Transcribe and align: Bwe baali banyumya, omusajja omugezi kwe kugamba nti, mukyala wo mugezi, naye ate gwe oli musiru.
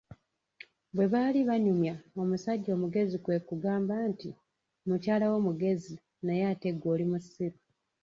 Bwe 0.95 1.05
baali 1.13 1.39
banyumya, 1.49 1.95
omusajja 2.21 2.69
omugezi 2.77 3.15
kwe 3.23 3.37
kugamba 3.47 3.93
nti, 4.09 4.29
mukyala 4.87 5.25
wo 5.31 5.39
mugezi, 5.47 5.95
naye 6.25 6.43
ate 6.51 6.69
gwe 6.77 6.87
oli 6.93 7.05
musiru. 7.11 7.57